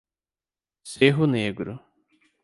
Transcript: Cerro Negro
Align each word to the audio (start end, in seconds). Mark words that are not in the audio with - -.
Cerro 0.91 1.27
Negro 1.27 1.79